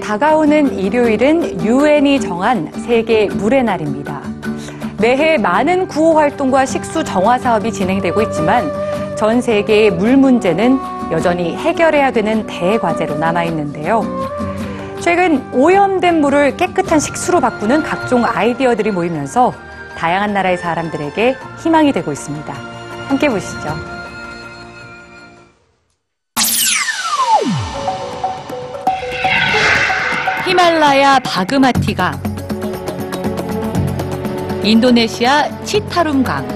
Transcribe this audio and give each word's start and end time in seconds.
다가오는 0.00 0.78
일요일은 0.78 1.64
유엔이 1.64 2.20
정한 2.20 2.70
세계 2.86 3.26
물의 3.26 3.64
날입니다. 3.64 4.22
매해 5.00 5.36
많은 5.38 5.88
구호 5.88 6.18
활동과 6.18 6.66
식수 6.66 7.04
정화 7.04 7.38
사업이 7.38 7.72
진행되고 7.72 8.22
있지만 8.22 8.70
전 9.16 9.40
세계의 9.40 9.92
물 9.92 10.16
문제는 10.16 10.78
여전히 11.10 11.56
해결해야 11.56 12.10
되는 12.10 12.46
대과제로 12.46 13.16
남아 13.16 13.44
있는데요. 13.44 14.02
최근 15.00 15.42
오염된 15.52 16.20
물을 16.20 16.56
깨끗한 16.56 16.98
식수로 16.98 17.40
바꾸는 17.40 17.82
각종 17.82 18.24
아이디어들이 18.24 18.90
모이면서 18.90 19.52
다양한 19.96 20.32
나라의 20.32 20.58
사람들에게 20.58 21.36
희망이 21.62 21.92
되고 21.92 22.10
있습니다. 22.12 22.52
함께 23.08 23.28
보시죠. 23.28 23.95
히말라야 30.46 31.18
바그마티강, 31.18 32.22
인도네시아 34.62 35.64
치타룸강, 35.64 36.46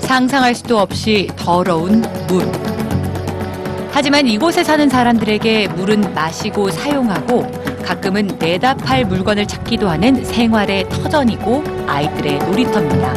상상할 0.00 0.56
수도 0.56 0.80
없이 0.80 1.28
더러운 1.36 2.02
물. 2.26 2.50
하지만 3.92 4.26
이곳에 4.26 4.64
사는 4.64 4.88
사람들에게 4.88 5.68
물은 5.68 6.12
마시고 6.12 6.72
사용하고 6.72 7.46
가끔은 7.84 8.26
내다 8.40 8.74
팔 8.74 9.04
물건을 9.04 9.46
찾기도 9.46 9.88
하는 9.88 10.24
생활의 10.24 10.88
터전이고 10.88 11.62
아이들의 11.86 12.38
놀이터입니다. 12.40 13.14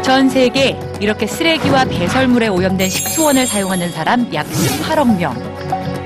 전 0.00 0.30
세계 0.30 0.80
이렇게 0.98 1.26
쓰레기와 1.26 1.84
배설물에 1.84 2.48
오염된 2.48 2.88
식수원을 2.88 3.46
사용하는 3.46 3.90
사람 3.90 4.32
약 4.32 4.46
18억 4.46 5.18
명. 5.18 5.47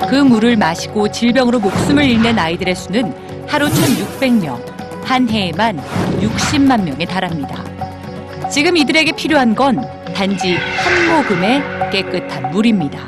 그 0.09 0.17
물을 0.17 0.57
마시고 0.57 1.11
질병으로 1.11 1.59
목숨을 1.61 2.05
잃는 2.05 2.39
아이들의 2.39 2.75
수는 2.75 3.15
하루 3.49 3.69
1,600명, 3.69 4.61
한 5.05 5.29
해에만 5.29 5.81
60만 6.21 6.83
명에 6.85 7.05
달합니다. 7.05 7.65
지금 8.51 8.77
이들에게 8.77 9.13
필요한 9.13 9.55
건 9.55 9.81
단지 10.15 10.55
한 10.57 11.17
모금의 11.17 11.63
깨끗한 11.91 12.51
물입니다. 12.51 12.99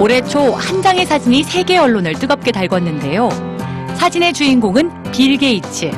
올해 0.00 0.20
초 0.22 0.54
한 0.54 0.82
장의 0.82 1.06
사진이 1.06 1.42
세계 1.44 1.78
언론을 1.78 2.14
뜨겁게 2.14 2.50
달궜는데요. 2.50 3.28
사진의 3.96 4.32
주인공은 4.32 5.12
빌 5.12 5.36
게이츠. 5.36 5.90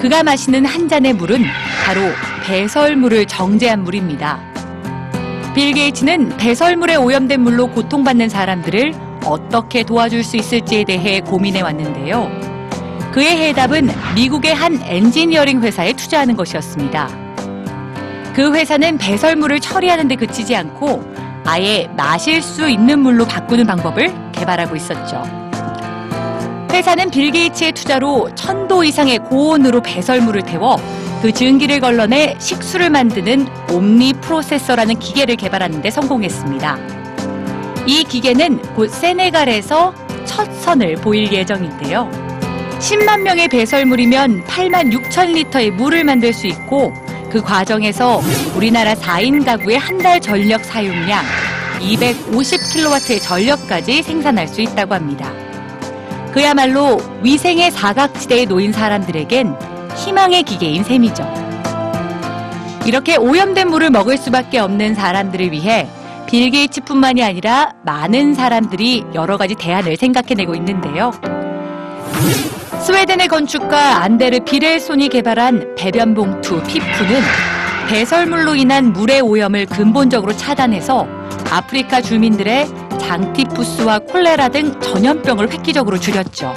그가 0.00 0.22
마시는 0.22 0.64
한 0.64 0.88
잔의 0.88 1.12
물은 1.14 1.44
바로 1.84 2.00
배설물을 2.44 3.26
정제한 3.26 3.82
물입니다. 3.84 4.53
빌 5.54 5.72
게이츠는 5.72 6.36
배설물에 6.36 6.96
오염된 6.96 7.40
물로 7.40 7.68
고통받는 7.68 8.28
사람들을 8.28 8.92
어떻게 9.24 9.84
도와줄 9.84 10.24
수 10.24 10.36
있을지에 10.36 10.82
대해 10.82 11.20
고민해 11.20 11.60
왔는데요. 11.60 12.28
그의 13.12 13.36
해답은 13.36 13.88
미국의 14.16 14.52
한 14.52 14.80
엔지니어링 14.82 15.62
회사에 15.62 15.92
투자하는 15.92 16.34
것이었습니다. 16.34 17.08
그 18.34 18.52
회사는 18.52 18.98
배설물을 18.98 19.60
처리하는 19.60 20.08
데 20.08 20.16
그치지 20.16 20.56
않고 20.56 21.04
아예 21.44 21.88
마실 21.96 22.42
수 22.42 22.68
있는 22.68 22.98
물로 22.98 23.24
바꾸는 23.24 23.64
방법을 23.64 24.12
개발하고 24.32 24.74
있었죠. 24.74 25.22
회사는 26.72 27.10
빌 27.10 27.30
게이츠의 27.30 27.70
투자로 27.72 28.34
천도 28.34 28.82
이상의 28.82 29.18
고온으로 29.20 29.82
배설물을 29.82 30.42
태워 30.42 30.76
그 31.24 31.32
증기를 31.32 31.80
걸러내 31.80 32.36
식수를 32.38 32.90
만드는 32.90 33.46
옴니 33.70 34.12
프로세서라는 34.20 34.98
기계를 34.98 35.36
개발하는 35.36 35.80
데 35.80 35.90
성공했습니다. 35.90 36.76
이 37.86 38.04
기계는 38.04 38.58
곧 38.74 38.88
세네갈에서 38.90 39.94
첫 40.26 40.44
선을 40.60 40.96
보일 40.96 41.32
예정인데요. 41.32 42.10
10만 42.78 43.22
명의 43.22 43.48
배설물이면 43.48 44.44
8만 44.44 44.92
6천 44.92 45.32
리터의 45.32 45.70
물을 45.70 46.04
만들 46.04 46.34
수 46.34 46.46
있고 46.46 46.92
그 47.30 47.40
과정에서 47.40 48.20
우리나라 48.54 48.92
4인 48.92 49.46
가구의 49.46 49.78
한 49.78 49.96
달 49.96 50.20
전력 50.20 50.62
사용량 50.62 51.24
250kW의 51.80 53.22
전력까지 53.22 54.02
생산할 54.02 54.46
수 54.46 54.60
있다고 54.60 54.92
합니다. 54.92 55.32
그야말로 56.34 56.98
위생의 57.22 57.70
사각지대에 57.70 58.46
놓인 58.46 58.72
사람들에겐 58.72 59.56
희망의 59.94 60.42
기계인 60.42 60.82
셈이죠. 60.82 61.24
이렇게 62.86 63.14
오염된 63.14 63.70
물을 63.70 63.88
먹을 63.88 64.18
수밖에 64.18 64.58
없는 64.58 64.96
사람들을 64.96 65.52
위해 65.52 65.88
빌 66.26 66.50
게이츠뿐만이 66.50 67.22
아니라 67.22 67.72
많은 67.84 68.34
사람들이 68.34 69.04
여러 69.14 69.36
가지 69.36 69.54
대안을 69.54 69.96
생각해내고 69.96 70.56
있는데요. 70.56 71.12
스웨덴의 72.84 73.28
건축가 73.28 74.02
안데르 74.02 74.40
비렐손이 74.40 75.10
개발한 75.10 75.76
배변 75.76 76.14
봉투 76.14 76.60
피프는 76.64 77.20
배설물로 77.88 78.56
인한 78.56 78.92
물의 78.92 79.20
오염을 79.20 79.66
근본적으로 79.66 80.36
차단해서 80.36 81.06
아프리카 81.52 82.00
주민들의 82.00 82.66
장티푸스와 83.04 84.00
콜레라 84.00 84.48
등 84.48 84.80
전염병을 84.80 85.52
획기적으로 85.52 85.98
줄였죠. 85.98 86.54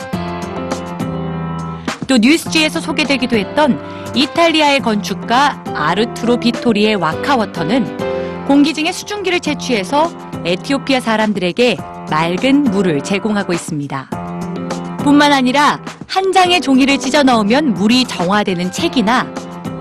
또 2.07 2.17
뉴스G에서 2.17 2.79
소개되기도 2.79 3.35
했던 3.35 3.79
이탈리아의 4.15 4.79
건축가 4.79 5.61
아르투로 5.75 6.37
비토리의 6.37 6.95
Warka 6.95 7.49
Water는 7.49 8.45
공기 8.47 8.73
중에 8.73 8.93
수증기를 8.93 9.41
채취해서 9.41 10.09
에티오피아 10.45 11.01
사람들에게 11.01 11.77
맑은 12.09 12.63
물을 12.63 13.01
제공하고 13.03 13.51
있습니다. 13.51 14.09
뿐만 15.03 15.33
아니라 15.33 15.81
한 16.07 16.31
장의 16.31 16.61
종이를 16.61 16.97
찢어 16.97 17.23
넣으면 17.23 17.73
물이 17.73 18.05
정화되는 18.05 18.71
책이나 18.71 19.27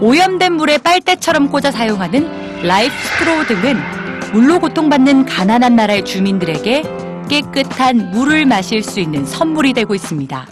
오염된 0.01 0.55
물에 0.55 0.79
빨대처럼 0.79 1.49
꽂아 1.49 1.71
사용하는 1.71 2.65
LifeStraw 2.65 3.47
등은 3.47 3.96
물로 4.33 4.59
고통받는 4.59 5.25
가난한 5.27 5.77
나라의 5.77 6.05
주민들에게 6.05 6.83
깨끗한 7.29 8.11
물을 8.13 8.45
마실 8.47 8.83
수 8.83 9.01
있는 9.01 9.25
선물이 9.25 9.73
되고 9.73 9.95
있습니다. 9.95 10.47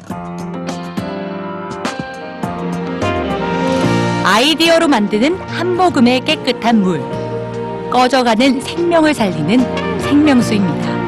아이디어로 4.25 4.89
만드는 4.89 5.37
한 5.49 5.77
모금의 5.77 6.25
깨끗한 6.25 6.83
물. 6.83 7.01
꺼져가는 7.91 8.61
생명을 8.61 9.15
살리는 9.15 10.01
생명수입니다. 10.01 11.04